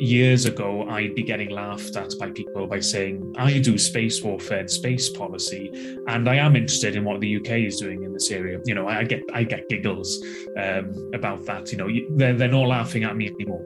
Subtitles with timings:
[0.00, 4.60] years ago, I'd be getting laughed at by people by saying, I do space warfare
[4.60, 5.70] and space policy,
[6.08, 8.58] and I am interested in what the UK is doing in this area.
[8.64, 10.24] You know, I get I get giggles
[10.56, 11.70] um, about that.
[11.70, 13.64] You know, they're, they're not laughing at me anymore.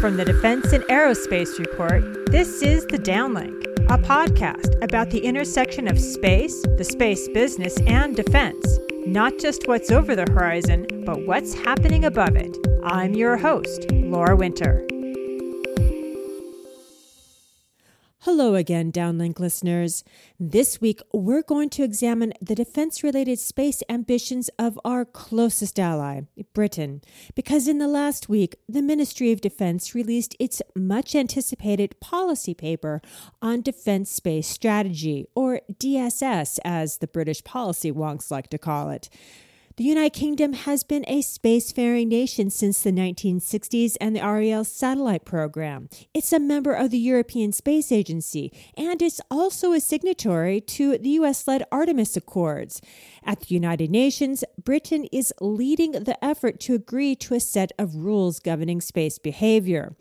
[0.00, 5.88] From the Defense and Aerospace Report, this is The Downlink, a podcast about the intersection
[5.88, 8.78] of space, the space business, and defense.
[9.06, 12.67] Not just what's over the horizon, but what's happening above it.
[12.84, 14.86] I'm your host, Laura Winter.
[18.20, 20.04] Hello again, Downlink listeners.
[20.38, 26.22] This week, we're going to examine the defense related space ambitions of our closest ally,
[26.52, 27.00] Britain,
[27.34, 33.00] because in the last week, the Ministry of Defense released its much anticipated policy paper
[33.40, 39.08] on defense space strategy, or DSS, as the British policy wonks like to call it.
[39.78, 45.24] The United Kingdom has been a spacefaring nation since the 1960s and the Ariel satellite
[45.24, 45.88] program.
[46.12, 51.10] It's a member of the European Space Agency, and it's also a signatory to the
[51.10, 52.82] US led Artemis Accords.
[53.22, 57.94] At the United Nations, Britain is leading the effort to agree to a set of
[57.94, 59.94] rules governing space behavior.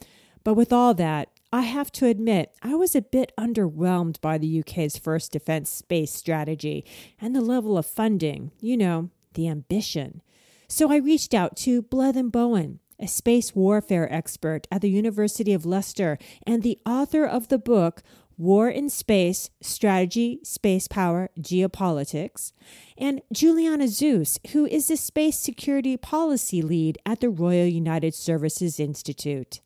[0.44, 4.60] But with all that, I have to admit, I was a bit underwhelmed by the
[4.60, 6.84] UK's first defense space strategy
[7.22, 8.52] and the level of funding.
[8.60, 10.22] You know, the ambition.
[10.68, 15.66] So I reached out to Bleddyn Bowen, a space warfare expert at the University of
[15.66, 18.04] Leicester and the author of the book
[18.38, 22.52] War in Space Strategy, Space Power, Geopolitics,
[22.98, 28.80] and Juliana Seus, who is the Space Security Policy Lead at the Royal United Services
[28.80, 29.62] Institute.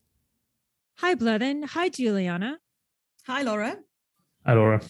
[1.00, 1.66] Hi, Bleddyn.
[1.66, 2.60] Hi, Juliana.
[3.26, 3.78] Hi, Laura.
[4.46, 4.82] Hi, Laura.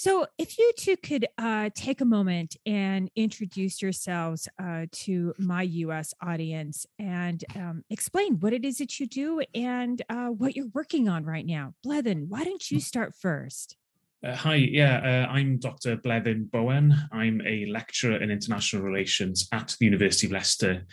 [0.00, 5.62] So, if you two could uh, take a moment and introduce yourselves uh, to my
[5.62, 10.70] US audience and um, explain what it is that you do and uh, what you're
[10.72, 11.74] working on right now.
[11.84, 13.76] Bleddyn, why don't you start first?
[14.24, 15.96] Uh, hi, yeah, uh, I'm Dr.
[15.96, 16.94] Bleddyn Bowen.
[17.10, 20.84] I'm a lecturer in international relations at the University of Leicester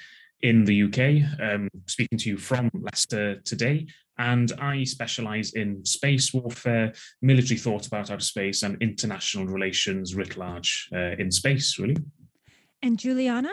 [0.42, 3.86] in the UK, um, speaking to you from Leicester today
[4.18, 10.38] and I specialize in space warfare, military thought about outer space, and international relations writ
[10.38, 11.98] large uh, in space, really.
[12.82, 13.52] And Juliana?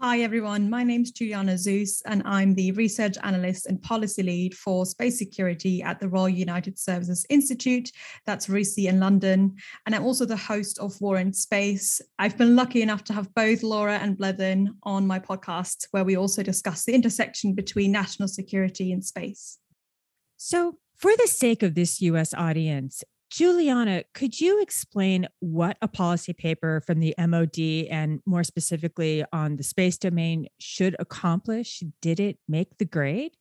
[0.00, 0.68] Hi, everyone.
[0.68, 5.16] My name is Juliana Seus, and I'm the research analyst and policy lead for space
[5.16, 7.88] security at the Royal United Services Institute.
[8.26, 9.54] That's RUSI in London.
[9.86, 12.00] And I'm also the host of War in Space.
[12.18, 16.16] I've been lucky enough to have both Laura and Bleddyn on my podcast, where we
[16.16, 19.60] also discuss the intersection between national security and space.
[20.44, 26.32] So, for the sake of this US audience, Juliana, could you explain what a policy
[26.32, 31.84] paper from the MOD and more specifically on the space domain should accomplish?
[32.00, 33.36] Did it make the grade?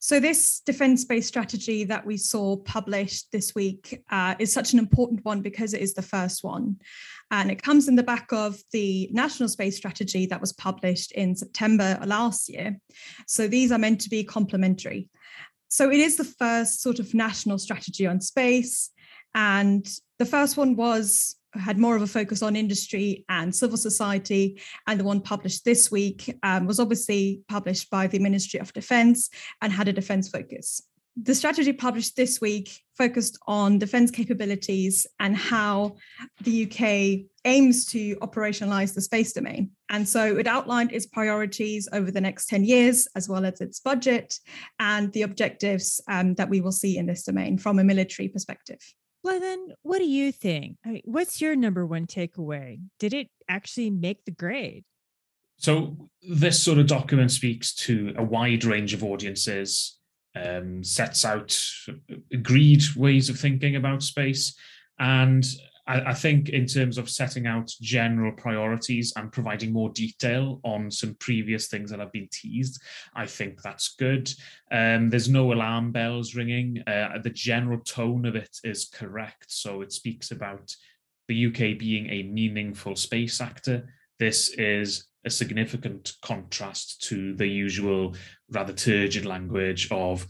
[0.00, 4.78] So, this defense space strategy that we saw published this week uh, is such an
[4.78, 6.76] important one because it is the first one.
[7.30, 11.34] And it comes in the back of the national space strategy that was published in
[11.34, 12.78] September last year.
[13.26, 15.08] So, these are meant to be complementary.
[15.72, 18.90] So it is the first sort of national strategy on space.
[19.34, 19.88] And
[20.18, 24.60] the first one was had more of a focus on industry and civil society.
[24.86, 29.30] And the one published this week um, was obviously published by the Ministry of Defense
[29.62, 30.82] and had a defense focus.
[31.16, 35.96] The strategy published this week focused on defense capabilities and how
[36.42, 39.70] the UK aims to operationalize the space domain.
[39.90, 43.80] And so it outlined its priorities over the next 10 years, as well as its
[43.80, 44.38] budget
[44.78, 48.80] and the objectives um, that we will see in this domain from a military perspective.
[49.24, 50.78] Well, then, what do you think?
[50.84, 52.80] I mean, what's your number one takeaway?
[52.98, 54.84] Did it actually make the grade?
[55.58, 59.96] So, this sort of document speaks to a wide range of audiences,
[60.34, 61.58] um, sets out
[62.32, 64.56] agreed ways of thinking about space,
[64.98, 65.44] and
[65.86, 70.90] I, I, think in terms of setting out general priorities and providing more detail on
[70.90, 72.80] some previous things that have been teased,
[73.14, 74.32] I think that's good.
[74.70, 76.82] Um, there's no alarm bells ringing.
[76.86, 79.46] Uh, the general tone of it is correct.
[79.48, 80.74] So it speaks about
[81.28, 83.88] the UK being a meaningful space actor.
[84.22, 88.14] This is a significant contrast to the usual
[88.52, 90.28] rather turgid language of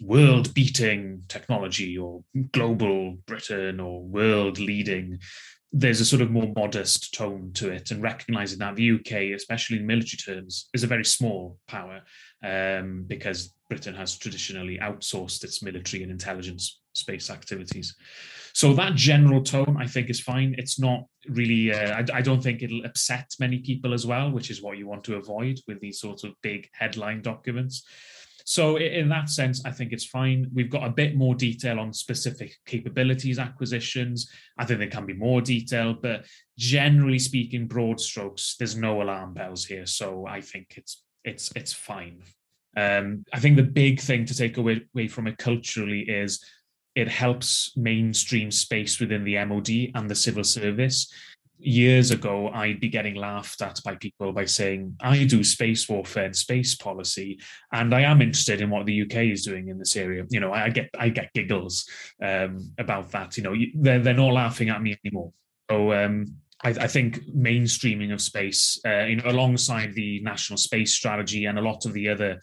[0.00, 5.18] world beating technology or global Britain or world leading,
[5.74, 9.76] there's a sort of more modest tone to it and recognizing that the UK, especially
[9.76, 12.00] in military terms, is a very small power
[12.42, 17.94] um, because Britain has traditionally outsourced its military and intelligence space activities.
[18.54, 20.54] So that general tone, I think, is fine.
[20.56, 21.72] It's not really.
[21.72, 24.86] Uh, I, I, don't think it'll upset many people as well, which is what you
[24.86, 27.84] want to avoid with these sorts of big headline documents.
[28.44, 30.50] So in that sense, I think it's fine.
[30.54, 34.30] We've got a bit more detail on specific capabilities acquisitions.
[34.56, 36.26] I think there can be more detail, but
[36.56, 39.86] generally speaking, broad strokes, there's no alarm bells here.
[39.86, 42.22] So I think it's it's it's fine.
[42.76, 46.44] Um, I think the big thing to take away, away from it culturally is
[46.94, 51.12] it helps mainstream space within the MOD and the civil service
[51.58, 56.26] years ago, I'd be getting laughed at by people by saying, I do space warfare
[56.26, 57.40] and space policy,
[57.72, 60.24] and I am interested in what the UK is doing in this area.
[60.28, 61.88] You know, I get I get giggles
[62.22, 63.36] um, about that.
[63.36, 65.32] You know, they're, they're not laughing at me anymore.
[65.70, 66.26] So um,
[66.62, 71.58] I, I, think mainstreaming of space, uh, you know, alongside the national space strategy and
[71.58, 72.38] a lot of the other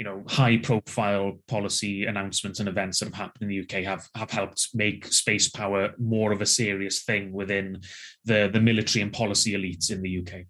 [0.00, 4.08] you know, high profile policy announcements and events that have happened in the UK have,
[4.14, 7.78] have helped make space power more of a serious thing within
[8.24, 10.46] the, the military and policy elites in the UK.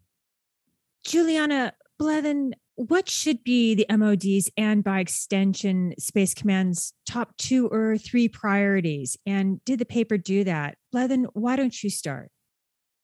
[1.05, 7.99] Juliana Bleddyn, what should be the MOD's and by extension Space Command's top two or
[7.99, 9.17] three priorities?
[9.27, 10.77] And did the paper do that?
[10.95, 12.31] Bleddyn, why don't you start?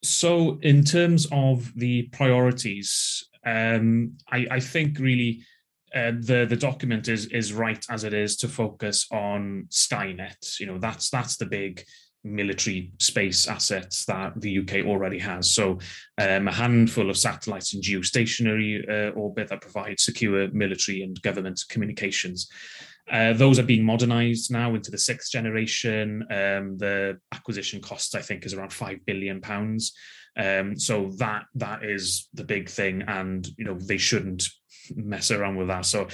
[0.05, 5.43] So, in terms of the priorities, um, I, I think really
[5.97, 10.61] uh, the the document is is right as it is to focus on Skynet.
[10.61, 11.83] You know, that's that's the big
[12.23, 15.51] military space assets that the UK already has.
[15.51, 15.79] So,
[16.19, 21.63] um, a handful of satellites in geostationary uh, orbit that provide secure military and government
[21.71, 22.49] communications.
[23.11, 26.23] Uh, those are being modernized now into the sixth generation.
[26.31, 29.93] Um, the acquisition cost, I think, is around five billion pounds.
[30.37, 34.47] Um, so that that is the big thing, and you know they shouldn't
[34.95, 35.87] mess around with that.
[35.87, 36.09] So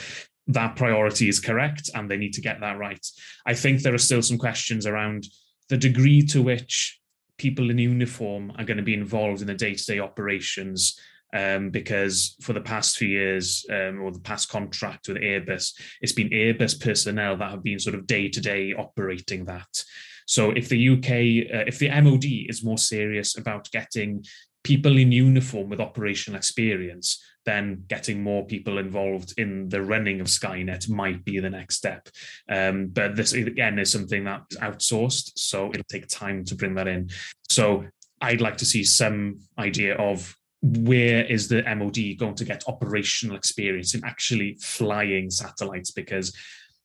[0.48, 3.04] that priority is correct and they need to get that right.
[3.46, 5.26] I think there are still some questions around
[5.68, 6.98] the degree to which
[7.38, 10.98] people in uniform are going to be involved in the day to day operations.
[11.34, 15.72] Um, because for the past few years, um, or the past contract with Airbus,
[16.02, 19.82] it's been Airbus personnel that have been sort of day to day operating that.
[20.26, 24.24] So if the UK, uh, if the MOD is more serious about getting
[24.64, 30.28] people in uniform with operational experience, then getting more people involved in the running of
[30.28, 32.08] Skynet might be the next step.
[32.48, 36.74] Um, but this again is something that is outsourced, so it'll take time to bring
[36.76, 37.10] that in.
[37.48, 37.84] So
[38.20, 43.36] I'd like to see some idea of where is the MOD going to get operational
[43.36, 46.32] experience in actually flying satellites because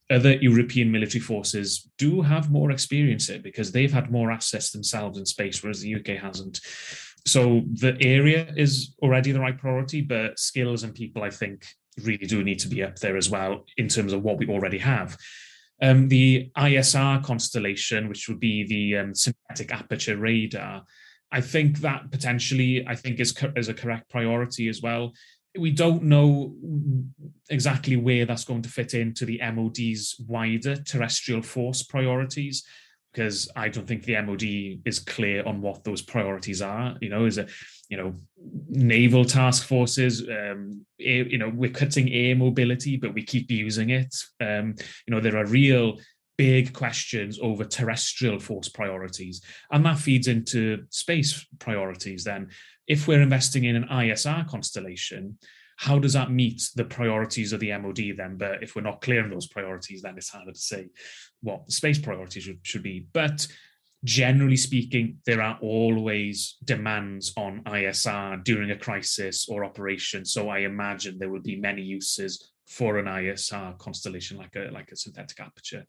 [0.09, 5.19] other European military forces do have more experience here because they've had more access themselves
[5.19, 6.59] in space, whereas the UK hasn't
[7.27, 11.65] so the area is already the right priority, but skills and people, I think,
[12.03, 14.77] really do need to be up there as well in terms of what we already
[14.77, 15.17] have.
[15.81, 20.83] Um, the ISR constellation, which would be the um, synthetic aperture radar,
[21.31, 25.13] I think that potentially, I think is, is a correct priority as well.
[25.57, 26.55] We don't know
[27.49, 32.63] exactly where that's going to fit into the MOD's wider terrestrial force priorities
[33.17, 34.43] because I don't think the MOD
[34.85, 36.95] is clear on what those priorities are.
[37.01, 37.49] You know, is it,
[37.89, 38.13] you know,
[38.69, 43.89] naval task forces, um, air, you know, we're cutting air mobility, but we keep using
[43.89, 44.15] it.
[44.39, 44.75] Um,
[45.07, 45.97] you know, there are real
[46.37, 49.41] big questions over terrestrial force priorities.
[49.71, 52.49] And that feeds into space priorities then.
[52.85, 55.39] If we're investing in an ISR constellation,
[55.77, 58.35] how does that meet the priorities of the MOD then?
[58.37, 60.87] But if we're not clear on those priorities, then it's harder to say
[61.41, 63.07] what the space priorities should, should be.
[63.13, 63.47] But
[64.03, 70.25] generally speaking, there are always demands on ISR during a crisis or operation.
[70.25, 74.91] So I imagine there will be many uses for an ISR constellation like a like
[74.91, 75.85] a synthetic aperture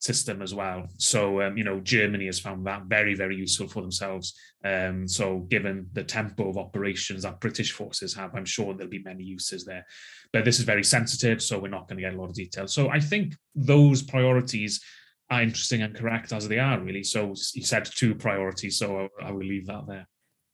[0.00, 0.86] system as well.
[0.98, 4.34] So um, you know, Germany has found that very very useful for themselves.
[4.64, 9.02] Um, so given the tempo of operations that British forces have, I'm sure there'll be
[9.02, 9.84] many uses there.
[10.32, 12.68] But this is very sensitive, so we're not going to get a lot of detail.
[12.68, 14.80] So I think those priorities
[15.30, 17.04] are interesting and correct as they are really.
[17.04, 20.06] So you said two priorities, so I, I will leave that there.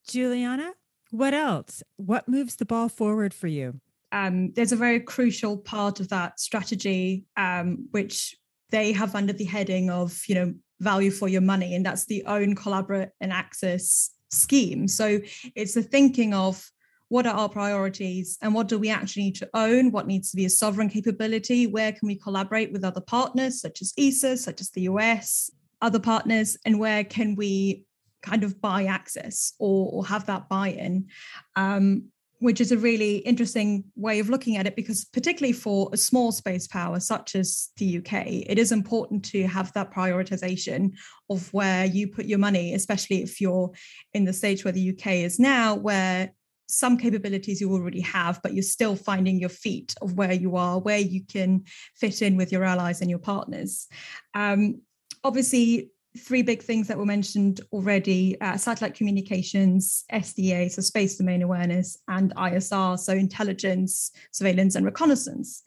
[0.09, 0.73] Juliana,
[1.11, 1.83] what else?
[1.97, 3.81] What moves the ball forward for you?
[4.13, 8.37] Um, there's a very crucial part of that strategy, um, which
[8.71, 12.25] they have under the heading of you know value for your money and that's the
[12.27, 14.89] own collaborate and access scheme.
[14.89, 15.21] So
[15.55, 16.69] it's the thinking of
[17.09, 19.93] what are our priorities and what do we actually need to own?
[19.93, 21.67] What needs to be a sovereign capability?
[21.67, 26.01] Where can we collaborate with other partners such as esa such as the us other
[26.01, 26.57] partners?
[26.65, 27.85] And where can we
[28.23, 31.09] kind of buy access or, or have that buy-in?
[31.57, 32.07] Um,
[32.45, 36.31] which is a really interesting way of looking at it because particularly for a small
[36.31, 40.93] space power such as the UK it is important to have that prioritization
[41.31, 43.73] of where you put your money especially if you're
[44.13, 46.35] in the stage where the UK is now where
[46.69, 50.79] some capabilities you already have but you're still finding your feet of where you are
[50.79, 51.65] where you can
[51.97, 53.89] fit in with your allies and your partners.
[54.35, 54.83] Um,
[55.23, 61.43] obviously three big things that were mentioned already uh, satellite communications, SDA, so space domain
[61.43, 65.63] awareness, and ISR, so intelligence, surveillance, and reconnaissance.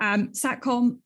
[0.00, 0.98] Um, SATCOM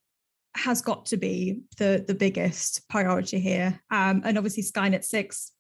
[0.57, 3.81] has got to be the, the biggest priority here.
[3.91, 5.53] Um, and obviously, Skynet 6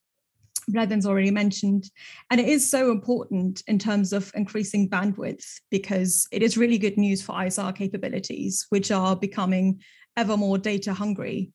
[0.71, 1.91] Bleddyn's already mentioned.
[2.31, 6.97] And it is so important in terms of increasing bandwidth because it is really good
[6.97, 9.81] news for ISR capabilities, which are becoming
[10.17, 11.53] ever more data hungry.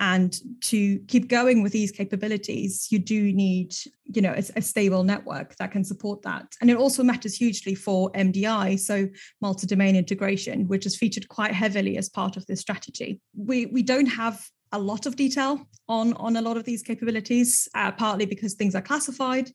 [0.00, 5.04] And to keep going with these capabilities, you do need, you know, a, a, stable
[5.04, 6.52] network that can support that.
[6.60, 9.08] And it also matters hugely for MDI, so
[9.40, 13.20] multi-domain integration, which is featured quite heavily as part of this strategy.
[13.36, 17.68] We we don't have a lot of detail on on a lot of these capabilities,
[17.74, 19.48] uh, partly because things are classified.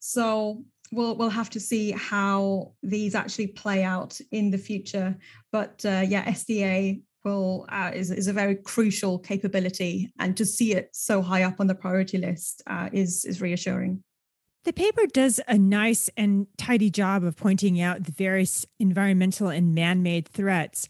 [0.00, 5.16] So we'll we'll have to see how these actually play out in the future.
[5.52, 10.72] But uh, yeah, SDA will uh, is, is a very crucial capability and to see
[10.72, 14.02] it so high up on the priority list uh, is is reassuring.
[14.64, 19.74] The paper does a nice and tidy job of pointing out the various environmental and
[19.74, 20.88] man-made threats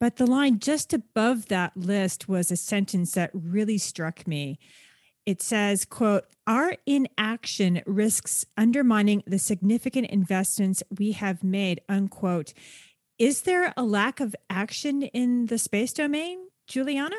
[0.00, 4.58] but the line just above that list was a sentence that really struck me.
[5.24, 12.52] It says quote our inaction risks undermining the significant investments we have made unquote
[13.18, 17.16] is there a lack of action in the space domain, Juliana?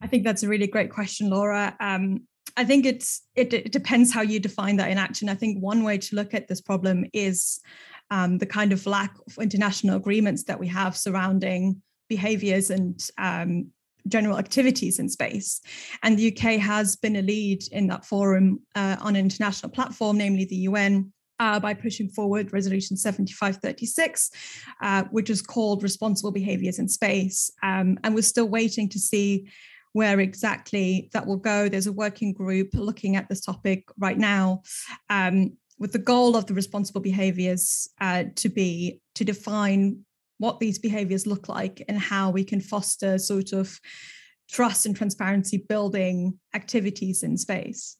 [0.00, 1.76] I think that's a really great question, Laura.
[1.80, 5.28] Um, I think it's it, it, depends how you define that in action.
[5.28, 7.60] I think one way to look at this problem is
[8.10, 13.70] um, the kind of lack of international agreements that we have surrounding behaviors and um,
[14.08, 15.60] general activities in space.
[16.02, 20.18] And the UK has been a lead in that forum uh, on an international platform,
[20.18, 24.30] namely the UN, uh, by pushing forward Resolution 7536,
[24.80, 27.50] uh, which is called Responsible Behaviors in Space.
[27.64, 29.50] Um, and we're still waiting to see
[29.92, 31.68] where exactly that will go.
[31.68, 34.62] There's a working group looking at this topic right now.
[35.10, 40.04] Um, with the goal of the responsible behaviors uh, to be to define
[40.38, 43.80] what these behaviors look like and how we can foster sort of
[44.48, 47.96] trust and transparency building activities in space.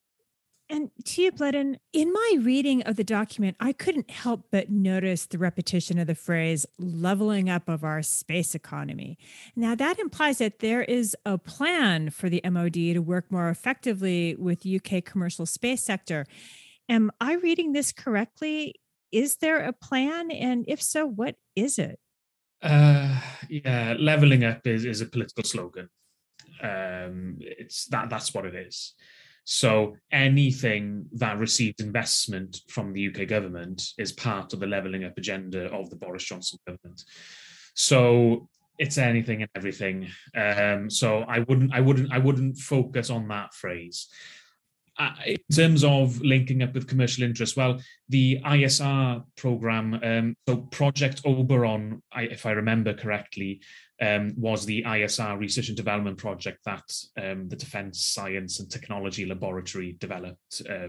[0.72, 5.36] And Tia Bleddyn, in my reading of the document, I couldn't help but notice the
[5.36, 9.18] repetition of the phrase leveling up of our space economy.
[9.54, 14.34] Now, that implies that there is a plan for the MOD to work more effectively
[14.34, 16.24] with UK commercial space sector.
[16.88, 18.76] Am I reading this correctly?
[19.12, 20.30] Is there a plan?
[20.30, 21.98] And if so, what is it?
[22.62, 25.90] Uh, yeah, leveling up is, is a political slogan.
[26.62, 28.94] Um, it's that that's what it is.
[29.44, 35.18] So anything that receives investment from the UK government is part of the levelling up
[35.18, 37.02] agenda of the Boris Johnson government.
[37.74, 40.08] So it's anything and everything.
[40.36, 44.08] Um, so I wouldn't, I wouldn't, I wouldn't focus on that phrase.
[45.02, 50.58] Uh, in terms of linking up with commercial interests, well, the ISR program, um, so
[50.70, 53.62] Project Oberon, I, if I remember correctly,
[54.00, 56.84] um, was the ISR research and development project that
[57.20, 60.88] um, the Defence Science and Technology Laboratory developed uh,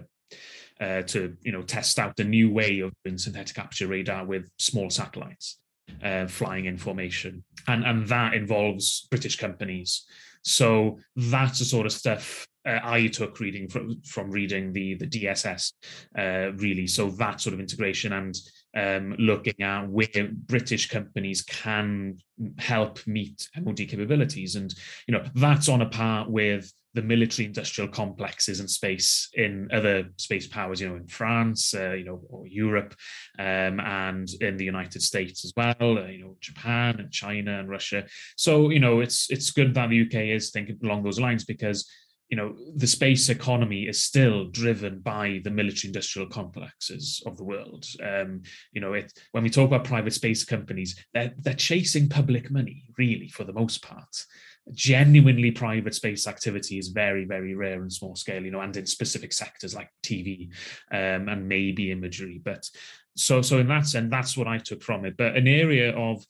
[0.80, 4.48] uh, to, you know, test out a new way of doing synthetic aperture radar with
[4.60, 5.58] small satellites
[6.04, 10.06] uh, flying in formation, and and that involves British companies.
[10.44, 15.08] So that's the sort of stuff uh, I took reading from from reading the the
[15.08, 15.74] DSS
[16.18, 16.88] uh, really.
[16.88, 18.36] So that sort of integration and
[18.76, 22.18] um, looking at where British companies can
[22.58, 24.74] help meet MOD capabilities, and
[25.08, 30.10] you know that's on a par with the military industrial complexes and space in other
[30.18, 32.94] space powers, you know, in France, uh, you know, or Europe,
[33.40, 37.68] um, and in the United States as well, uh, you know, Japan and China and
[37.68, 38.06] Russia.
[38.38, 41.90] So, you know, it's it's good that the UK is thinking along those lines because
[42.34, 47.44] you know the space economy is still driven by the military industrial complexes of the
[47.44, 47.86] world.
[48.04, 52.50] Um, you know it when we talk about private space companies they're, they're chasing public
[52.50, 54.26] money really for the most part.
[54.72, 58.88] Genuinely private space activity is very very rare and small scale you know and in
[58.88, 60.50] specific sectors like tv
[60.92, 62.68] um, and maybe imagery but
[63.16, 65.16] so so in that sense that's what i took from it.
[65.18, 66.26] But an area of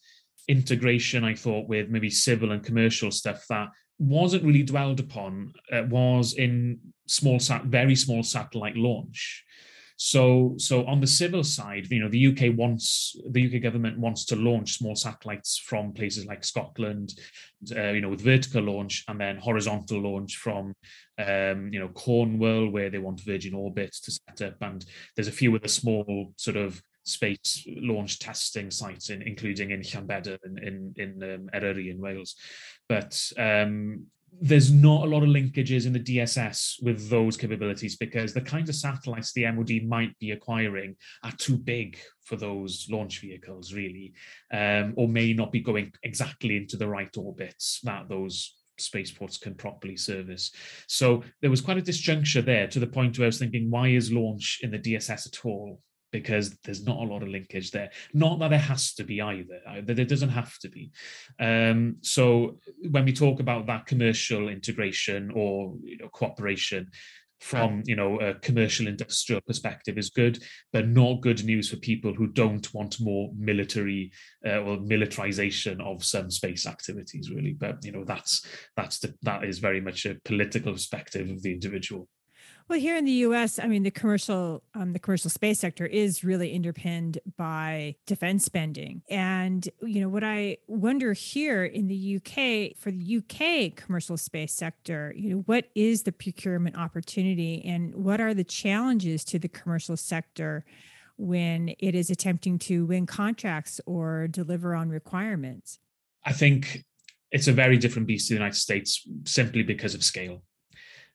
[0.50, 3.70] integration i thought with maybe civil and commercial stuff that
[4.00, 9.44] wasn't really dwelled upon uh, was in small sat very small satellite launch.
[9.96, 14.26] So, so on the civil side, you know, the UK wants the UK government wants
[14.26, 17.14] to launch small satellites from places like Scotland,
[17.76, 20.74] uh, you know, with vertical launch and then horizontal launch from,
[21.20, 24.84] um, you know, Cornwall, where they want Virgin Orbit to set up, and
[25.16, 30.38] there's a few other small sort of space launch testing sites, in, including in Llanbedr
[30.46, 32.36] in in, in um, Eryri in Wales.
[32.88, 34.08] But um,
[34.42, 38.70] there's not a lot of linkages in the DSS with those capabilities because the kinds
[38.70, 44.14] of satellites the MOD might be acquiring are too big for those launch vehicles, really,
[44.52, 49.54] um, or may not be going exactly into the right orbits that those spaceports can
[49.54, 50.52] properly service.
[50.88, 53.90] So there was quite a disjuncture there to the point where I was thinking, why
[53.90, 55.80] is launch in the DSS at all?
[56.14, 57.90] Because there's not a lot of linkage there.
[58.14, 60.92] Not that there has to be either, that it doesn't have to be.
[61.40, 62.60] Um, so
[62.92, 66.92] when we talk about that commercial integration or you know, cooperation,
[67.42, 70.42] from you know a commercial industrial perspective is good
[70.72, 74.14] but not good news for people who don't want more military
[74.48, 78.46] uh, or militarization of some space activities really but you know that's
[78.78, 82.08] that's the, that is very much a political perspective of the individual
[82.70, 86.24] well, here in the U.S., I mean, the commercial um, the commercial space sector is
[86.24, 92.76] really underpinned by defense spending, and you know what I wonder here in the U.K.
[92.80, 93.72] for the U.K.
[93.72, 99.24] commercial space sector, you know, what is the procurement opportunity, and what are the challenges
[99.26, 100.66] to the commercial sector
[101.18, 105.80] when it is attempting to win contracts or deliver on requirements?
[106.26, 106.84] I think
[107.32, 110.44] it's a very different beast to the United States simply because of scale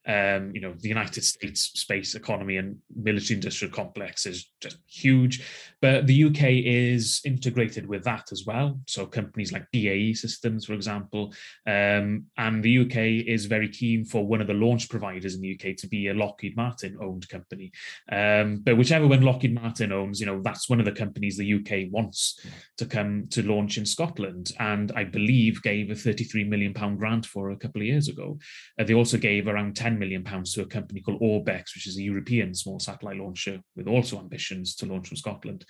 [0.09, 5.45] um, you know, the United States space economy and military industrial complex is just huge.
[5.83, 8.81] But the UK is integrated with that as well.
[8.87, 11.35] So companies like BAE Systems, for example,
[11.67, 15.55] um, and the UK is very keen for one of the launch providers in the
[15.55, 17.71] UK to be a Lockheed Martin owned company.
[18.11, 21.55] Um, but whichever one Lockheed Martin owns, you know, that's one of the companies the
[21.55, 22.41] UK wants
[22.79, 24.53] to come to launch in Scotland.
[24.59, 28.39] And I believe gave a 33 million pound grant for a couple of years ago.
[28.81, 31.99] Uh, they also gave around 10 million pounds to a company called Orbex, which is
[31.99, 35.65] a European small satellite launcher with also ambitions to launch from Scotland.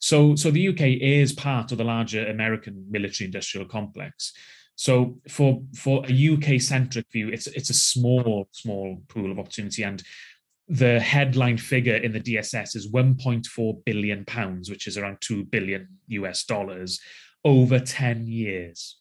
[0.00, 4.32] So, so the UK is part of the larger American military industrial complex.
[4.76, 9.82] So for for a UK centric view, it's it's a small small pool of opportunity,
[9.82, 10.00] and
[10.68, 15.88] the headline figure in the DSS is 1.4 billion pounds, which is around 2 billion
[16.08, 17.00] US dollars
[17.44, 18.98] over 10 years.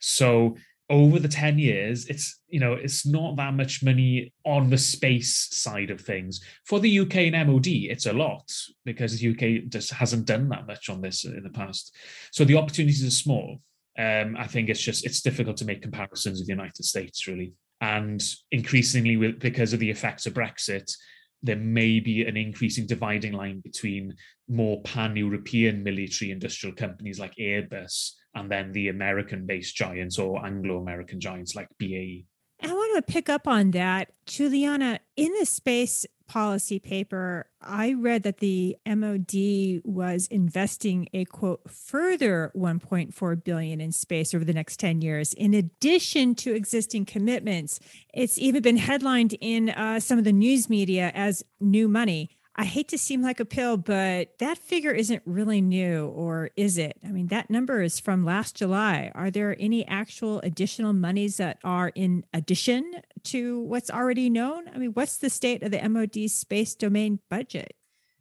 [0.00, 0.56] So
[0.90, 5.48] over the 10 years it's you know it's not that much money on the space
[5.50, 6.40] side of things.
[6.66, 8.52] For the uk and mod it's a lot
[8.84, 11.96] because the uk just hasn't done that much on this in the past.
[12.32, 13.60] So the opportunities are small.
[13.96, 17.54] Um, i think it's just it's difficult to make comparisons with the united states really.
[17.80, 20.94] And increasingly with because of the effects of brexit
[21.42, 24.14] there may be an increasing dividing line between
[24.48, 30.78] more pan-european military industrial companies like airbus and then the American based giants or Anglo
[30.78, 32.24] American giants like BAE.
[32.62, 34.12] I want to pick up on that.
[34.26, 41.70] Juliana, in the space policy paper, I read that the MOD was investing a quote
[41.70, 47.80] further 1.4 billion in space over the next 10 years in addition to existing commitments.
[48.14, 52.30] It's even been headlined in uh, some of the news media as new money.
[52.56, 56.78] I hate to seem like a pill, but that figure isn't really new, or is
[56.78, 56.96] it?
[57.04, 59.10] I mean, that number is from last July.
[59.14, 64.68] Are there any actual additional monies that are in addition to what's already known?
[64.72, 67.74] I mean, what's the state of the MOD space domain budget?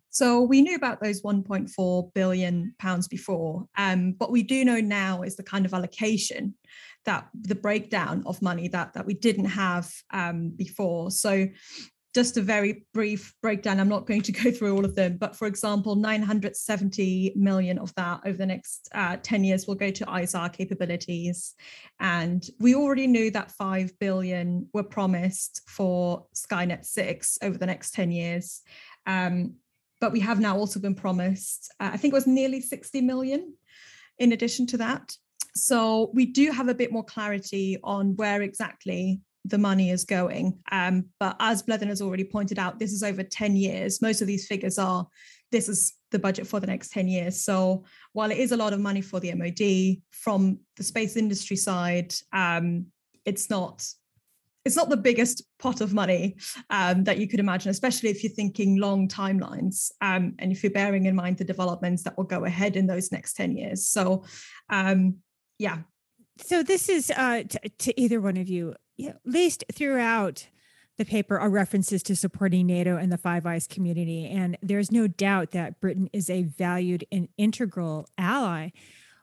[0.10, 3.66] So we knew about those 1.4 billion pounds before.
[3.78, 6.56] Um, what we do know now is the kind of allocation
[7.06, 11.12] that the breakdown of money that that we didn't have um, before.
[11.12, 11.48] So
[12.14, 13.80] just a very brief breakdown.
[13.80, 17.94] I'm not going to go through all of them, but for example, 970 million of
[17.96, 21.56] that over the next uh, 10 years will go to ISAR capabilities.
[22.00, 27.94] And we already knew that 5 billion were promised for Skynet 6 over the next
[27.94, 28.62] 10 years.
[29.08, 29.56] Um,
[30.00, 33.54] but we have now also been promised, uh, I think it was nearly 60 million
[34.20, 35.16] in addition to that.
[35.56, 40.60] So we do have a bit more clarity on where exactly the money is going.
[40.72, 44.02] Um, but as Bleddyn has already pointed out, this is over 10 years.
[44.02, 45.08] Most of these figures are
[45.52, 47.42] this is the budget for the next 10 years.
[47.42, 51.58] So while it is a lot of money for the MOD from the space industry
[51.58, 52.88] side, um,
[53.26, 53.86] it's not
[54.66, 56.38] it's not the biggest pot of money
[56.70, 60.72] um, that you could imagine, especially if you're thinking long timelines um, and if you're
[60.72, 63.86] bearing in mind the developments that will go ahead in those next 10 years.
[63.86, 64.24] So,
[64.70, 65.18] um,
[65.60, 65.80] yeah.
[66.38, 70.48] So, this is uh, t- to either one of you at least throughout
[70.98, 74.28] the paper are references to supporting NATO and the Five Eyes community.
[74.28, 78.70] And there's no doubt that Britain is a valued and integral ally.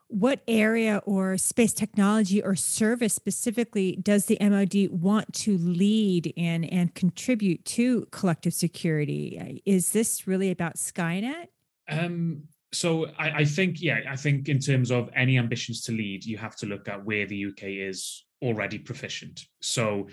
[0.09, 6.65] What area or space technology or service specifically does the MOD want to lead in
[6.65, 9.63] and contribute to collective security?
[9.65, 11.47] Is this really about Skynet?
[11.89, 16.25] Um, so I, I, think, yeah, I think in terms of any ambitions to lead,
[16.25, 19.45] you have to look at where the UK is already proficient.
[19.61, 20.09] So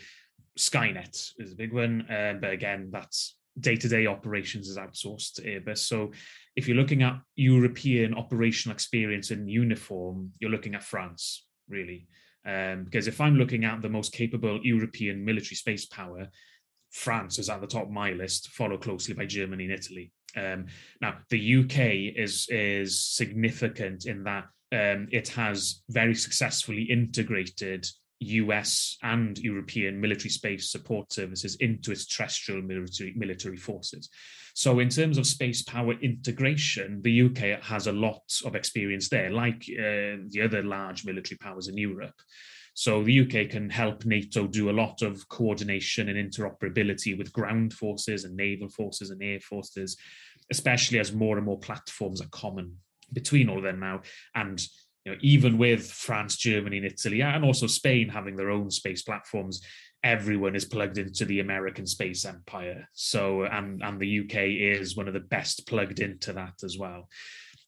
[0.57, 5.79] Skynet is a big one, uh, but again, that's day-to-day operations is outsourced to Airbus.
[5.79, 6.11] So
[6.55, 12.07] if you're looking at European operational experience in uniform, you're looking at France, really.
[12.45, 16.29] Um, because if I'm looking at the most capable European military space power,
[16.91, 20.11] France is at the top of my list, followed closely by Germany and Italy.
[20.35, 20.67] Um,
[21.01, 27.87] now, the UK is is significant in that um, it has very successfully integrated
[28.19, 34.09] US and European military space support services into its terrestrial military, military forces.
[34.55, 39.29] So, in terms of space power integration, the UK has a lot of experience there,
[39.29, 42.15] like uh, the other large military powers in Europe.
[42.73, 47.73] So, the UK can help NATO do a lot of coordination and interoperability with ground
[47.73, 49.95] forces and naval forces and air forces,
[50.51, 52.77] especially as more and more platforms are common
[53.13, 54.01] between all of them now.
[54.33, 54.59] And
[55.07, 59.03] you know, even with France, Germany, and Italy, and also Spain having their own space
[59.03, 59.61] platforms,
[60.03, 62.89] everyone is plugged into the American space empire.
[62.91, 64.35] So, and and the UK
[64.75, 67.07] is one of the best plugged into that as well.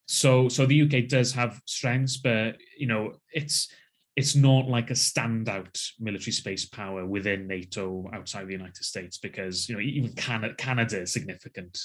[0.05, 3.71] So, so the UK does have strengths, but you know, it's
[4.17, 9.69] it's not like a standout military space power within NATO outside the United States because
[9.69, 11.79] you know even Canada, Canada is significant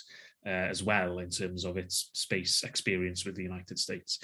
[0.47, 4.19] uh, as well in terms of its space experience with the United States.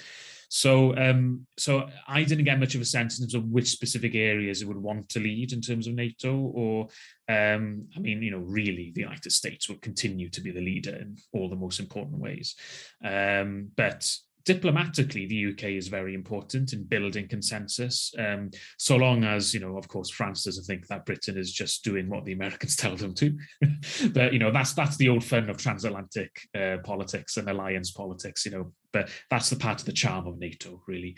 [0.49, 4.15] So, um, so I didn't get much of a sense in terms of which specific
[4.15, 6.89] areas it would want to lead in terms of NATO, or
[7.29, 10.95] um, I mean, you know, really, the United States will continue to be the leader
[10.95, 12.55] in all the most important ways.
[13.03, 14.13] Um, but
[14.45, 18.13] diplomatically, the UK is very important in building consensus.
[18.17, 21.83] Um, so long as, you know, of course, France doesn't think that Britain is just
[21.83, 23.37] doing what the Americans tell them to.
[24.13, 28.45] but you know, that's that's the old fun of transatlantic uh, politics and alliance politics.
[28.45, 31.17] You know, but that's the part of the charm of NATO, really.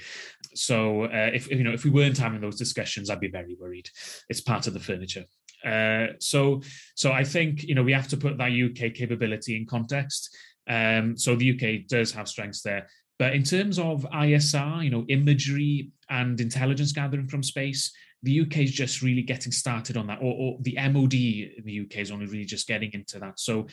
[0.56, 3.90] So uh, if you know, if we weren't having those discussions, I'd be very worried.
[4.30, 5.26] It's part of the furniture.
[5.66, 6.62] Uh, so,
[6.96, 10.36] so I think you know we have to put that UK capability in context.
[10.68, 12.88] Um, so the UK does have strengths there.
[13.20, 17.92] But in terms of ISR, you know, imagery and intelligence gathering from space,
[18.24, 21.82] the UK is just really getting started on that, or, or, the MOD in the
[21.82, 23.40] UK is only really just getting into that.
[23.40, 23.68] So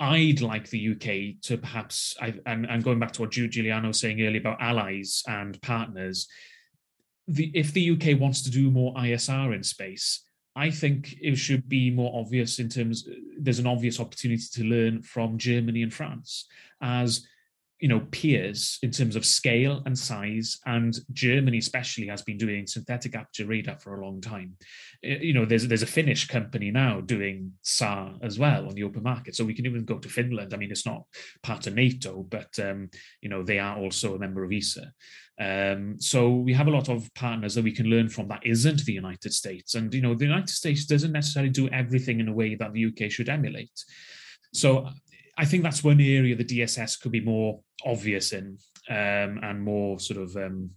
[0.00, 4.00] I'd like the UK to perhaps, I, and, and going back to what Juliana was
[4.00, 6.26] saying earlier about allies and partners,
[7.28, 10.24] the, if the UK wants to do more ISR in space,
[10.56, 13.06] I think it should be more obvious in terms,
[13.38, 16.46] there's an obvious opportunity to learn from Germany and France
[16.80, 17.26] as
[17.80, 22.66] you know peers in terms of scale and size and germany especially has been doing
[22.66, 24.56] synthetic aperture radar for a long time.
[25.02, 29.02] You know there's there's a finnish company now doing SAR as well on the open
[29.02, 30.54] market so we can even go to finland.
[30.54, 31.04] I mean it's not
[31.42, 34.92] part of nato but um, you know they are also a member of esa
[35.40, 38.84] um, so we have a lot of partners that we can learn from that isn't
[38.84, 42.32] the united states and you know the united states doesn't necessarily do everything in a
[42.32, 43.84] way that the uk should emulate.
[44.54, 44.88] So
[45.36, 49.98] I think that's one area the DSS could be more obvious in um, and more
[49.98, 50.70] sort of um,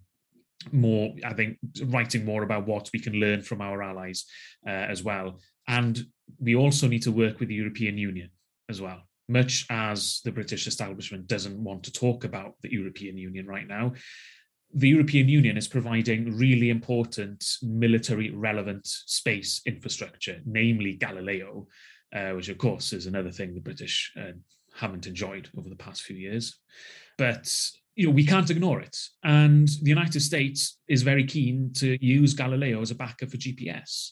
[0.71, 4.25] more, I think, writing more about what we can learn from our allies
[4.65, 5.39] uh, as well.
[5.67, 5.99] And
[6.39, 8.29] we also need to work with the European Union
[8.69, 9.01] as well.
[9.29, 13.93] Much as the British establishment doesn't want to talk about the European Union right now,
[14.73, 21.67] the European Union is providing really important military relevant space infrastructure, namely Galileo,
[22.15, 24.31] uh, which of course is another thing the British uh,
[24.75, 26.57] haven't enjoyed over the past few years.
[27.17, 27.51] But
[27.95, 32.33] you know we can't ignore it, and the United States is very keen to use
[32.33, 34.11] Galileo as a backer for GPS.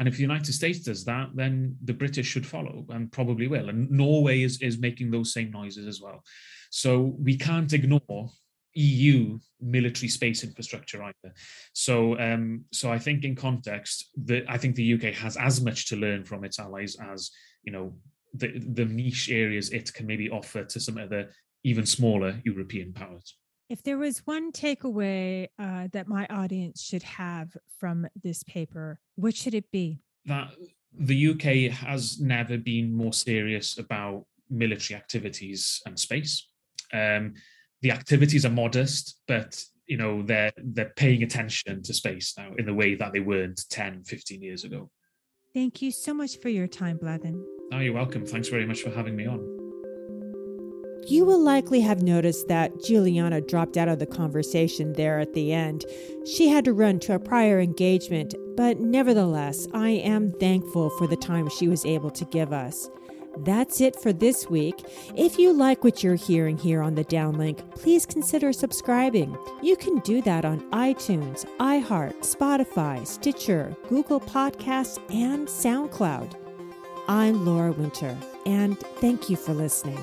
[0.00, 3.68] And if the United States does that, then the British should follow and probably will.
[3.68, 6.24] And Norway is, is making those same noises as well.
[6.70, 8.30] So we can't ignore
[8.74, 11.34] EU military space infrastructure either.
[11.72, 15.88] So, um, so I think in context, that I think the UK has as much
[15.88, 17.30] to learn from its allies as
[17.64, 17.94] you know
[18.34, 21.30] the the niche areas it can maybe offer to some other
[21.64, 23.36] even smaller European powers.
[23.68, 29.36] If there was one takeaway uh, that my audience should have from this paper, what
[29.36, 30.00] should it be?
[30.26, 30.50] That
[30.92, 36.48] the UK has never been more serious about military activities and space.
[36.92, 37.34] Um,
[37.82, 42.66] the activities are modest, but you know they're they're paying attention to space now in
[42.66, 44.90] the way that they weren't 10, 15 years ago.
[45.52, 47.42] Thank you so much for your time, Bleddyn.
[47.72, 48.24] Oh, you're welcome.
[48.24, 49.40] Thanks very much for having me on.
[51.08, 55.52] You will likely have noticed that Juliana dropped out of the conversation there at the
[55.52, 55.84] end.
[56.26, 61.16] She had to run to a prior engagement, but nevertheless, I am thankful for the
[61.16, 62.88] time she was able to give us.
[63.38, 64.84] That's it for this week.
[65.16, 69.36] If you like what you're hearing here on the downlink, please consider subscribing.
[69.62, 76.34] You can do that on iTunes, iHeart, Spotify, Stitcher, Google Podcasts, and SoundCloud.
[77.08, 78.16] I'm Laura Winter,
[78.46, 79.98] and thank you for listening.